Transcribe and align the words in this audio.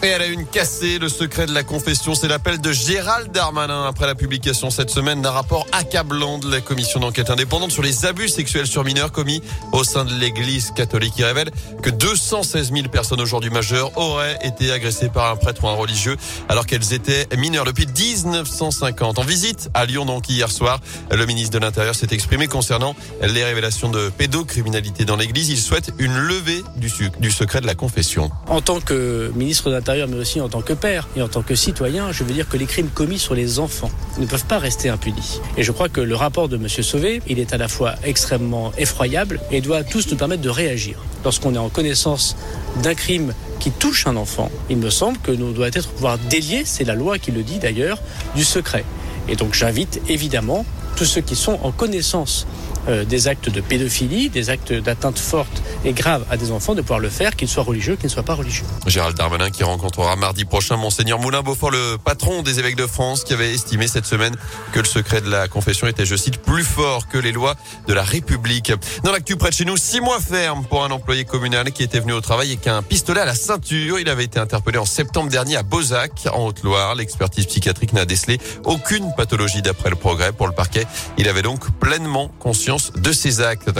Et 0.00 0.06
elle 0.06 0.22
a 0.22 0.26
une 0.26 0.46
cassée, 0.46 1.00
le 1.00 1.08
secret 1.08 1.46
de 1.46 1.52
la 1.52 1.64
confession, 1.64 2.14
c'est 2.14 2.28
l'appel 2.28 2.60
de 2.60 2.70
Gérald 2.70 3.32
Darmanin 3.32 3.84
après 3.84 4.06
la 4.06 4.14
publication 4.14 4.70
cette 4.70 4.90
semaine 4.90 5.22
d'un 5.22 5.32
rapport 5.32 5.66
accablant 5.72 6.38
de 6.38 6.48
la 6.48 6.60
commission 6.60 7.00
d'enquête 7.00 7.30
indépendante 7.30 7.72
sur 7.72 7.82
les 7.82 8.06
abus 8.06 8.28
sexuels 8.28 8.68
sur 8.68 8.84
mineurs 8.84 9.10
commis 9.10 9.42
au 9.72 9.82
sein 9.82 10.04
de 10.04 10.14
l'église 10.14 10.70
catholique 10.70 11.14
qui 11.14 11.24
révèle 11.24 11.50
que 11.82 11.90
216 11.90 12.72
000 12.72 12.88
personnes 12.90 13.20
aujourd'hui 13.20 13.50
majeures 13.50 13.90
auraient 13.98 14.38
été 14.44 14.70
agressées 14.70 15.08
par 15.08 15.32
un 15.32 15.36
prêtre 15.36 15.64
ou 15.64 15.68
un 15.68 15.74
religieux 15.74 16.16
alors 16.48 16.64
qu'elles 16.64 16.92
étaient 16.92 17.26
mineures 17.36 17.64
depuis 17.64 17.86
1950. 17.86 19.18
En 19.18 19.24
visite 19.24 19.68
à 19.74 19.84
Lyon 19.84 20.04
donc 20.04 20.28
hier 20.28 20.52
soir, 20.52 20.78
le 21.10 21.26
ministre 21.26 21.58
de 21.58 21.64
l'Intérieur 21.64 21.96
s'est 21.96 22.12
exprimé 22.12 22.46
concernant 22.46 22.94
les 23.20 23.42
révélations 23.42 23.88
de 23.88 24.10
pédocriminalité 24.10 25.04
dans 25.04 25.16
l'église. 25.16 25.48
Il 25.48 25.58
souhaite 25.58 25.90
une 25.98 26.16
levée 26.16 26.62
du, 26.76 27.30
secret 27.32 27.60
de 27.60 27.66
la 27.66 27.74
confession. 27.74 28.30
En 28.46 28.60
tant 28.60 28.80
que 28.80 29.32
ministre 29.34 29.70
de 29.70 29.74
mais 29.88 30.16
aussi 30.16 30.40
en 30.40 30.48
tant 30.48 30.60
que 30.60 30.74
père 30.74 31.08
et 31.16 31.22
en 31.22 31.28
tant 31.28 31.42
que 31.42 31.54
citoyen, 31.54 32.12
je 32.12 32.22
veux 32.22 32.32
dire 32.32 32.48
que 32.48 32.58
les 32.58 32.66
crimes 32.66 32.88
commis 32.88 33.18
sur 33.18 33.34
les 33.34 33.58
enfants 33.58 33.90
ne 34.18 34.26
peuvent 34.26 34.44
pas 34.44 34.58
rester 34.58 34.90
impunis. 34.90 35.40
Et 35.56 35.62
je 35.62 35.72
crois 35.72 35.88
que 35.88 36.02
le 36.02 36.14
rapport 36.14 36.48
de 36.48 36.56
M. 36.56 36.68
Sauvé, 36.68 37.22
il 37.26 37.38
est 37.38 37.54
à 37.54 37.56
la 37.56 37.68
fois 37.68 37.94
extrêmement 38.04 38.72
effroyable 38.76 39.40
et 39.50 39.62
doit 39.62 39.84
tous 39.84 40.10
nous 40.10 40.16
permettre 40.16 40.42
de 40.42 40.50
réagir. 40.50 40.98
Lorsqu'on 41.24 41.54
est 41.54 41.58
en 41.58 41.70
connaissance 41.70 42.36
d'un 42.82 42.94
crime 42.94 43.32
qui 43.60 43.70
touche 43.70 44.06
un 44.06 44.16
enfant, 44.16 44.50
il 44.68 44.76
me 44.76 44.90
semble 44.90 45.18
que 45.18 45.32
nous 45.32 45.52
doit 45.52 45.68
être 45.68 45.88
pouvoir 45.88 46.18
délier, 46.18 46.62
c'est 46.66 46.84
la 46.84 46.94
loi 46.94 47.18
qui 47.18 47.32
le 47.32 47.42
dit 47.42 47.58
d'ailleurs, 47.58 47.98
du 48.36 48.44
secret. 48.44 48.84
Et 49.26 49.36
donc 49.36 49.54
j'invite 49.54 50.02
évidemment 50.08 50.66
tous 50.96 51.06
ceux 51.06 51.20
qui 51.22 51.36
sont 51.36 51.58
en 51.62 51.72
connaissance 51.72 52.46
euh, 52.88 53.04
des 53.04 53.28
actes 53.28 53.50
de 53.50 53.60
pédophilie, 53.60 54.28
des 54.28 54.50
actes 54.50 54.72
d'atteinte 54.72 55.18
forte 55.18 55.62
et 55.84 55.92
grave 55.92 56.24
à 56.30 56.36
des 56.36 56.52
enfants, 56.52 56.74
de 56.74 56.80
pouvoir 56.80 57.00
le 57.00 57.08
faire, 57.08 57.36
qu'ils 57.36 57.48
soient 57.48 57.64
religieux, 57.64 57.96
qu'ils 57.96 58.06
ne 58.06 58.12
soient 58.12 58.22
pas 58.22 58.34
religieux. 58.34 58.64
Gérald 58.86 59.16
Darmanin 59.16 59.50
qui 59.50 59.64
rencontrera 59.64 60.16
mardi 60.16 60.44
prochain 60.44 60.76
Monseigneur 60.76 61.18
Moulin 61.18 61.42
Beaufort, 61.42 61.70
le 61.70 61.96
patron 62.02 62.42
des 62.42 62.58
évêques 62.58 62.76
de 62.76 62.86
France, 62.86 63.24
qui 63.24 63.32
avait 63.32 63.52
estimé 63.52 63.88
cette 63.88 64.06
semaine 64.06 64.34
que 64.72 64.78
le 64.78 64.86
secret 64.86 65.20
de 65.20 65.30
la 65.30 65.48
confession 65.48 65.86
était, 65.86 66.06
je 66.06 66.16
cite, 66.16 66.38
plus 66.38 66.64
fort 66.64 67.08
que 67.08 67.18
les 67.18 67.32
lois 67.32 67.54
de 67.86 67.94
la 67.94 68.04
République. 68.04 68.72
Dans 69.04 69.12
l'actu 69.12 69.36
près 69.36 69.50
de 69.50 69.54
chez 69.54 69.64
nous, 69.64 69.76
six 69.76 70.00
mois 70.00 70.20
ferme 70.20 70.64
pour 70.64 70.84
un 70.84 70.90
employé 70.90 71.24
communal 71.24 71.72
qui 71.72 71.82
était 71.82 72.00
venu 72.00 72.12
au 72.12 72.20
travail 72.20 72.48
avec 72.48 72.66
un 72.66 72.82
pistolet 72.82 73.20
à 73.20 73.24
la 73.24 73.34
ceinture. 73.34 73.98
Il 73.98 74.08
avait 74.08 74.24
été 74.24 74.38
interpellé 74.38 74.78
en 74.78 74.84
septembre 74.86 75.30
dernier 75.30 75.56
à 75.56 75.62
Bozac, 75.62 76.28
en 76.32 76.46
Haute-Loire. 76.46 76.94
L'expertise 76.94 77.46
psychiatrique 77.46 77.92
n'a 77.92 78.04
décelé 78.04 78.38
aucune 78.64 79.12
pathologie 79.16 79.62
d'après 79.62 79.90
le 79.90 79.96
progrès 79.96 80.32
pour 80.32 80.46
le 80.46 80.54
parquet. 80.54 80.86
Il 81.16 81.28
avait 81.28 81.42
donc 81.42 81.70
pleinement 81.78 82.30
conscience 82.38 82.67
de 82.68 83.12
ses 83.12 83.40
actes. 83.40 83.70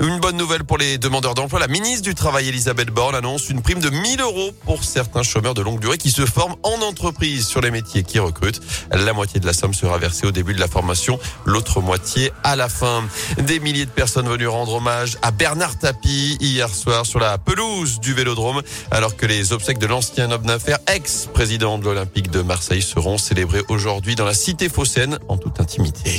Une 0.00 0.20
bonne 0.20 0.36
nouvelle 0.38 0.64
pour 0.64 0.78
les 0.78 0.96
demandeurs 0.96 1.34
d'emploi. 1.34 1.60
La 1.60 1.68
ministre 1.68 2.02
du 2.02 2.14
Travail, 2.14 2.48
Elisabeth 2.48 2.88
Borne, 2.88 3.14
annonce 3.14 3.50
une 3.50 3.60
prime 3.60 3.80
de 3.80 3.90
1000 3.90 4.22
euros 4.22 4.52
pour 4.64 4.84
certains 4.84 5.22
chômeurs 5.22 5.52
de 5.52 5.60
longue 5.60 5.80
durée 5.80 5.98
qui 5.98 6.10
se 6.10 6.24
forment 6.24 6.56
en 6.62 6.80
entreprise 6.80 7.46
sur 7.46 7.60
les 7.60 7.70
métiers 7.70 8.04
qui 8.04 8.18
recrutent. 8.18 8.60
La 8.90 9.12
moitié 9.12 9.38
de 9.38 9.44
la 9.44 9.52
somme 9.52 9.74
sera 9.74 9.98
versée 9.98 10.26
au 10.26 10.30
début 10.30 10.54
de 10.54 10.60
la 10.60 10.68
formation, 10.68 11.18
l'autre 11.44 11.82
moitié 11.82 12.32
à 12.42 12.56
la 12.56 12.70
fin. 12.70 13.04
Des 13.36 13.60
milliers 13.60 13.84
de 13.84 13.90
personnes 13.90 14.28
venues 14.28 14.48
rendre 14.48 14.76
hommage 14.76 15.18
à 15.20 15.30
Bernard 15.30 15.78
Tapie 15.78 16.38
hier 16.40 16.74
soir 16.74 17.04
sur 17.04 17.20
la 17.20 17.36
pelouse 17.36 18.00
du 18.00 18.14
Vélodrome, 18.14 18.62
alors 18.90 19.14
que 19.14 19.26
les 19.26 19.52
obsèques 19.52 19.78
de 19.78 19.86
l'ancien 19.86 20.30
homme 20.30 20.46
d'affaires, 20.46 20.78
ex-président 20.86 21.78
de 21.78 21.84
l'Olympique 21.84 22.30
de 22.30 22.40
Marseille, 22.40 22.82
seront 22.82 23.18
célébrées 23.18 23.62
aujourd'hui 23.68 24.14
dans 24.14 24.24
la 24.24 24.34
cité 24.34 24.70
phocéenne 24.70 25.18
en 25.28 25.36
toute 25.36 25.60
intimité. 25.60 26.18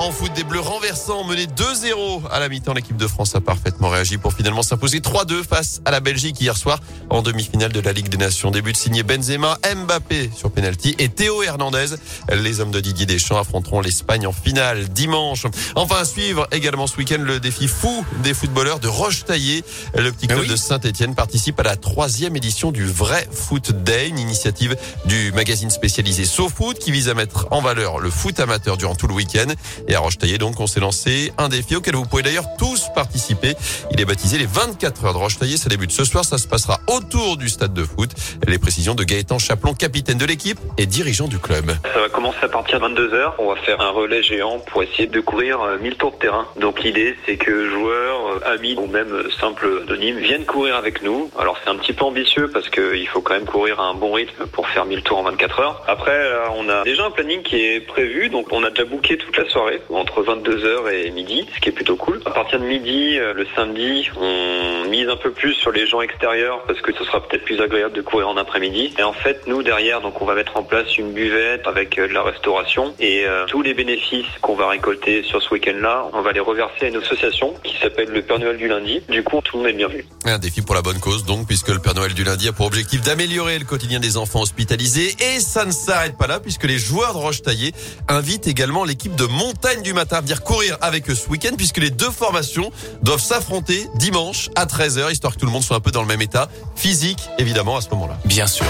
En 0.00 0.12
foot, 0.12 0.32
des 0.32 0.44
Bleus 0.44 0.60
renversants 0.60 1.24
menés 1.24 1.44
2-0 1.44 2.22
à 2.30 2.40
la 2.40 2.48
mi-temps. 2.48 2.72
L'équipe 2.72 2.96
de 2.96 3.06
France 3.06 3.34
a 3.34 3.42
parfaitement 3.42 3.90
réagi 3.90 4.16
pour 4.16 4.32
finalement 4.32 4.62
s'imposer 4.62 5.00
3-2 5.00 5.44
face 5.44 5.82
à 5.84 5.90
la 5.90 6.00
Belgique 6.00 6.40
hier 6.40 6.56
soir 6.56 6.80
en 7.10 7.20
demi-finale 7.20 7.70
de 7.70 7.80
la 7.80 7.92
Ligue 7.92 8.08
des 8.08 8.16
Nations. 8.16 8.50
Début 8.50 8.72
de 8.72 8.78
signé 8.78 9.02
Benzema, 9.02 9.58
Mbappé 9.62 10.30
sur 10.34 10.50
penalty 10.52 10.94
et 10.98 11.10
Théo 11.10 11.42
Hernandez. 11.42 11.96
Les 12.32 12.60
hommes 12.60 12.70
de 12.70 12.80
Didier 12.80 13.04
Deschamps 13.04 13.36
affronteront 13.36 13.82
l'Espagne 13.82 14.26
en 14.26 14.32
finale 14.32 14.88
dimanche. 14.88 15.44
Enfin, 15.74 15.96
à 15.96 16.06
suivre 16.06 16.48
également 16.50 16.86
ce 16.86 16.96
week-end 16.96 17.20
le 17.20 17.38
défi 17.38 17.68
fou 17.68 18.02
des 18.22 18.32
footballeurs 18.32 18.80
de 18.80 18.88
Roche-Taillé. 18.88 19.62
Le 19.98 20.10
petit 20.12 20.28
club 20.28 20.46
de 20.46 20.56
Saint-Etienne 20.56 21.14
participe 21.14 21.60
à 21.60 21.64
la 21.64 21.76
troisième 21.76 22.36
édition 22.36 22.72
du 22.72 22.86
Vrai 22.86 23.28
Foot 23.30 23.72
Day, 23.72 24.08
une 24.08 24.18
initiative 24.18 24.78
du 25.04 25.30
magazine 25.32 25.68
spécialisé 25.68 26.24
SoFoot 26.24 26.78
qui 26.78 26.90
vise 26.90 27.10
à 27.10 27.14
mettre 27.14 27.48
en 27.50 27.60
valeur 27.60 27.98
le 27.98 28.08
foot 28.08 28.40
amateur 28.40 28.78
durant 28.78 28.94
tout 28.94 29.06
le 29.06 29.12
week-end. 29.12 29.52
Et 29.90 29.96
à 29.96 29.98
Roche-Taillé, 29.98 30.38
donc, 30.38 30.60
on 30.60 30.68
s'est 30.68 30.78
lancé 30.78 31.32
un 31.36 31.48
défi 31.48 31.74
auquel 31.74 31.96
vous 31.96 32.04
pouvez 32.04 32.22
d'ailleurs 32.22 32.44
tous 32.56 32.86
participer. 32.94 33.54
Il 33.90 34.00
est 34.00 34.04
baptisé 34.04 34.38
les 34.38 34.46
24 34.46 35.04
heures 35.04 35.14
de 35.14 35.18
Roche-Taillé. 35.18 35.56
Ça 35.56 35.68
débute 35.68 35.90
ce 35.90 36.04
soir. 36.04 36.24
Ça 36.24 36.38
se 36.38 36.46
passera 36.46 36.78
autour 36.86 37.36
du 37.36 37.48
stade 37.48 37.74
de 37.74 37.82
foot. 37.82 38.10
Les 38.46 38.60
précisions 38.60 38.94
de 38.94 39.02
Gaëtan 39.02 39.40
Chaplon, 39.40 39.74
capitaine 39.74 40.16
de 40.16 40.24
l'équipe 40.24 40.60
et 40.78 40.86
dirigeant 40.86 41.26
du 41.26 41.40
club. 41.40 41.72
Ça 41.92 41.98
va 41.98 42.08
commencer 42.08 42.38
à 42.42 42.48
partir 42.48 42.78
de 42.78 42.84
22 42.84 43.14
heures. 43.14 43.34
On 43.40 43.52
va 43.52 43.56
faire 43.62 43.80
un 43.80 43.90
relais 43.90 44.22
géant 44.22 44.60
pour 44.60 44.84
essayer 44.84 45.08
de 45.08 45.20
courir 45.20 45.58
1000 45.82 45.92
euh, 45.92 45.96
tours 45.96 46.12
de 46.12 46.18
terrain. 46.18 46.46
Donc 46.60 46.84
l'idée, 46.84 47.16
c'est 47.26 47.36
que 47.36 47.68
joueurs, 47.70 48.28
euh, 48.28 48.54
amis 48.54 48.76
ou 48.78 48.86
même 48.86 49.24
simples 49.40 49.82
anonymes 49.88 50.18
viennent 50.18 50.44
courir 50.44 50.76
avec 50.76 51.02
nous. 51.02 51.32
Alors 51.36 51.58
c'est 51.64 51.70
un 51.70 51.76
petit 51.76 51.94
peu 51.94 52.04
ambitieux 52.04 52.48
parce 52.52 52.68
qu'il 52.68 53.08
faut 53.08 53.22
quand 53.22 53.34
même 53.34 53.44
courir 53.44 53.80
à 53.80 53.86
un 53.86 53.94
bon 53.94 54.12
rythme 54.12 54.46
pour 54.46 54.68
faire 54.68 54.84
1000 54.84 55.02
tours 55.02 55.18
en 55.18 55.24
24 55.24 55.58
heures. 55.58 55.82
Après, 55.88 56.30
on 56.54 56.68
a 56.68 56.84
déjà 56.84 57.06
un 57.06 57.10
planning 57.10 57.42
qui 57.42 57.56
est 57.56 57.80
prévu. 57.80 58.28
Donc 58.28 58.46
on 58.52 58.62
a 58.62 58.70
déjà 58.70 58.84
booké 58.84 59.18
toute 59.18 59.36
la 59.36 59.48
soirée 59.50 59.79
entre 59.90 60.22
22h 60.22 60.92
et 60.92 61.10
midi, 61.10 61.46
ce 61.54 61.60
qui 61.60 61.68
est 61.70 61.72
plutôt 61.72 61.96
cool. 61.96 62.20
À 62.26 62.30
partir 62.30 62.60
de 62.60 62.64
midi, 62.64 63.18
euh, 63.18 63.32
le 63.34 63.46
samedi, 63.54 64.08
on 64.20 64.88
mise 64.88 65.08
un 65.08 65.16
peu 65.16 65.30
plus 65.30 65.54
sur 65.54 65.72
les 65.72 65.86
gens 65.86 66.00
extérieurs 66.00 66.62
parce 66.66 66.80
que 66.80 66.92
ce 66.92 67.04
sera 67.04 67.26
peut-être 67.26 67.44
plus 67.44 67.60
agréable 67.60 67.94
de 67.94 68.02
courir 68.02 68.28
en 68.28 68.36
après-midi. 68.36 68.92
Et 68.98 69.02
en 69.02 69.12
fait, 69.12 69.46
nous 69.46 69.62
derrière, 69.62 70.00
donc 70.00 70.20
on 70.20 70.24
va 70.24 70.34
mettre 70.34 70.56
en 70.56 70.62
place 70.62 70.98
une 70.98 71.12
buvette 71.12 71.66
avec 71.66 71.98
euh, 71.98 72.08
de 72.08 72.12
la 72.12 72.22
restauration 72.22 72.94
et 72.98 73.24
euh, 73.26 73.46
tous 73.46 73.62
les 73.62 73.74
bénéfices 73.74 74.26
qu'on 74.40 74.54
va 74.54 74.68
récolter 74.68 75.22
sur 75.22 75.42
ce 75.42 75.52
week-end-là, 75.54 76.06
on 76.12 76.22
va 76.22 76.32
les 76.32 76.40
reverser 76.40 76.86
à 76.86 76.88
une 76.88 76.96
association 76.96 77.54
qui 77.62 77.76
s'appelle 77.80 78.10
le 78.10 78.22
Père 78.22 78.38
Noël 78.38 78.56
du 78.56 78.68
lundi. 78.68 79.02
Du 79.08 79.22
coup, 79.22 79.40
tout 79.42 79.56
le 79.56 79.62
monde 79.62 79.72
est 79.72 79.76
bienvenu. 79.76 80.04
Un 80.24 80.38
défi 80.38 80.62
pour 80.62 80.74
la 80.74 80.82
bonne 80.82 80.98
cause 80.98 81.24
donc, 81.24 81.46
puisque 81.46 81.68
le 81.68 81.78
Père 81.78 81.94
Noël 81.94 82.14
du 82.14 82.24
lundi 82.24 82.48
a 82.48 82.52
pour 82.52 82.66
objectif 82.66 83.00
d'améliorer 83.02 83.58
le 83.58 83.64
quotidien 83.64 84.00
des 84.00 84.16
enfants 84.16 84.42
hospitalisés 84.42 85.14
et 85.20 85.40
ça 85.40 85.64
ne 85.64 85.70
s'arrête 85.70 86.16
pas 86.16 86.26
là 86.26 86.40
puisque 86.40 86.64
les 86.64 86.78
joueurs 86.78 87.12
de 87.12 87.18
Roche-Taillé 87.18 87.72
invitent 88.08 88.48
également 88.48 88.84
l'équipe 88.84 89.14
de 89.14 89.24
montagne 89.24 89.69
du 89.78 89.92
matin 89.92 90.16
à 90.16 90.20
venir 90.20 90.42
courir 90.42 90.76
avec 90.80 91.08
eux 91.08 91.14
ce 91.14 91.28
week-end 91.28 91.54
puisque 91.56 91.78
les 91.78 91.90
deux 91.90 92.10
formations 92.10 92.72
doivent 93.02 93.22
s'affronter 93.22 93.88
dimanche 93.94 94.50
à 94.56 94.66
13h 94.66 95.12
histoire 95.12 95.34
que 95.34 95.38
tout 95.38 95.46
le 95.46 95.52
monde 95.52 95.62
soit 95.62 95.76
un 95.76 95.80
peu 95.80 95.92
dans 95.92 96.02
le 96.02 96.08
même 96.08 96.22
état 96.22 96.48
physique 96.74 97.20
évidemment 97.38 97.76
à 97.76 97.80
ce 97.80 97.88
moment-là. 97.90 98.18
Bien 98.24 98.48
sûr. 98.48 98.66